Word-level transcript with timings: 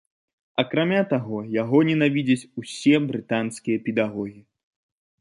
Акрамя 0.63 1.01
таго, 1.11 1.43
яго 1.61 1.83
ненавідзяць 1.91 2.49
усе 2.65 2.95
брытанскія 3.15 3.77
педагогі. 3.89 4.39